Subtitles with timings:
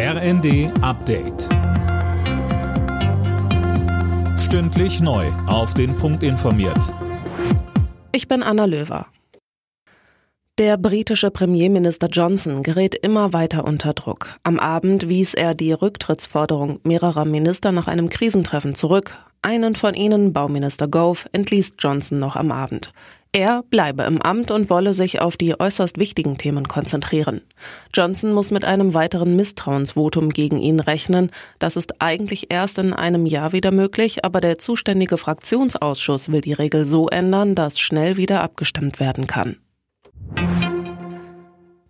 [0.00, 1.48] RND Update.
[4.38, 5.26] Stündlich neu.
[5.48, 6.94] Auf den Punkt informiert.
[8.12, 9.06] Ich bin Anna Löwer.
[10.56, 14.38] Der britische Premierminister Johnson gerät immer weiter unter Druck.
[14.44, 19.18] Am Abend wies er die Rücktrittsforderung mehrerer Minister nach einem Krisentreffen zurück.
[19.42, 22.92] Einen von ihnen, Bauminister Gove, entließ Johnson noch am Abend.
[23.32, 27.42] Er bleibe im Amt und wolle sich auf die äußerst wichtigen Themen konzentrieren.
[27.94, 31.30] Johnson muss mit einem weiteren Misstrauensvotum gegen ihn rechnen.
[31.58, 36.54] Das ist eigentlich erst in einem Jahr wieder möglich, aber der zuständige Fraktionsausschuss will die
[36.54, 39.58] Regel so ändern, dass schnell wieder abgestimmt werden kann.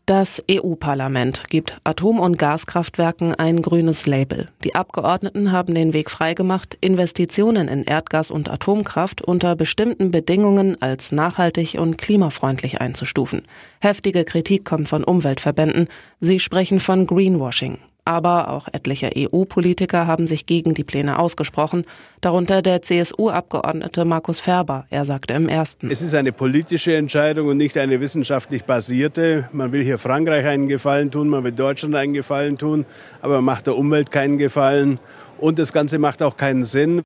[0.09, 4.49] Das EU-Parlament gibt Atom- und Gaskraftwerken ein grünes Label.
[4.65, 11.13] Die Abgeordneten haben den Weg freigemacht, Investitionen in Erdgas und Atomkraft unter bestimmten Bedingungen als
[11.13, 13.43] nachhaltig und klimafreundlich einzustufen.
[13.83, 15.89] Heftige Kritik kommt von Umweltverbänden.
[16.21, 17.77] Sie sprechen von Greenwashing
[18.09, 21.85] aber auch etliche EU-Politiker haben sich gegen die Pläne ausgesprochen,
[22.23, 24.87] darunter der CSU-Abgeordnete Markus Ferber.
[24.89, 25.91] Er sagte im ersten.
[25.91, 29.51] Es ist eine politische Entscheidung und nicht eine wissenschaftlich basierte.
[29.53, 32.87] Man will hier Frankreich einen Gefallen tun, man will Deutschland einen Gefallen tun,
[33.21, 34.99] aber man macht der Umwelt keinen Gefallen
[35.37, 37.03] und das Ganze macht auch keinen Sinn.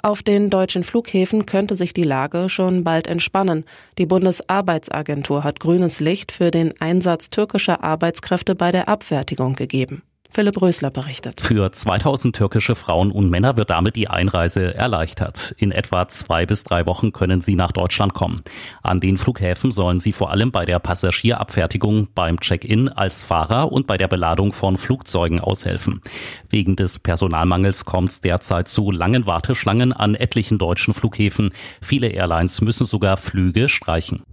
[0.00, 3.64] Auf den deutschen Flughäfen könnte sich die Lage schon bald entspannen.
[3.98, 10.02] Die Bundesarbeitsagentur hat grünes Licht für den Einsatz türkischer Arbeitskräfte bei der Abfertigung gegeben.
[10.30, 11.40] Philipp Rösler berichtet.
[11.40, 15.54] Für 2000 türkische Frauen und Männer wird damit die Einreise erleichtert.
[15.58, 18.42] In etwa zwei bis drei Wochen können sie nach Deutschland kommen.
[18.82, 23.86] An den Flughäfen sollen sie vor allem bei der Passagierabfertigung, beim Check-in als Fahrer und
[23.86, 26.02] bei der Beladung von Flugzeugen aushelfen.
[26.50, 31.52] Wegen des Personalmangels kommt es derzeit zu langen Warteschlangen an etlichen deutschen Flughäfen.
[31.80, 34.24] Viele Airlines müssen sogar Flüge streichen.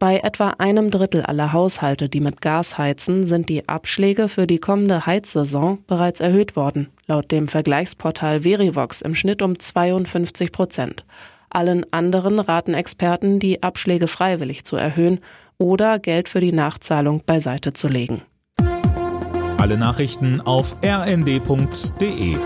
[0.00, 4.58] Bei etwa einem Drittel aller Haushalte, die mit Gas heizen, sind die Abschläge für die
[4.58, 6.88] kommende Heizsaison bereits erhöht worden.
[7.06, 11.04] Laut dem Vergleichsportal Verivox im Schnitt um 52 Prozent.
[11.50, 15.20] Allen anderen raten Experten, die Abschläge freiwillig zu erhöhen
[15.58, 18.22] oder Geld für die Nachzahlung beiseite zu legen.
[19.58, 22.36] Alle Nachrichten auf rnd.de